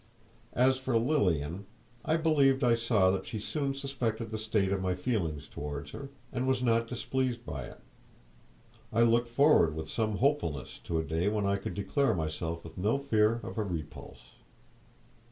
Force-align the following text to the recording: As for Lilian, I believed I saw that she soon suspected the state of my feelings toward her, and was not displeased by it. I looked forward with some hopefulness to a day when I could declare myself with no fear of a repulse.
As 0.55 0.79
for 0.79 0.97
Lilian, 0.97 1.67
I 2.03 2.17
believed 2.17 2.63
I 2.63 2.73
saw 2.73 3.11
that 3.11 3.27
she 3.27 3.37
soon 3.37 3.75
suspected 3.75 4.31
the 4.31 4.39
state 4.39 4.71
of 4.71 4.81
my 4.81 4.95
feelings 4.95 5.47
toward 5.47 5.89
her, 5.89 6.09
and 6.33 6.47
was 6.47 6.63
not 6.63 6.87
displeased 6.87 7.45
by 7.45 7.65
it. 7.65 7.79
I 8.91 9.03
looked 9.03 9.27
forward 9.27 9.75
with 9.75 9.87
some 9.87 10.17
hopefulness 10.17 10.79
to 10.85 10.97
a 10.97 11.03
day 11.03 11.27
when 11.29 11.45
I 11.45 11.57
could 11.57 11.75
declare 11.75 12.15
myself 12.15 12.63
with 12.63 12.79
no 12.79 12.97
fear 12.97 13.41
of 13.43 13.59
a 13.59 13.63
repulse. 13.63 14.23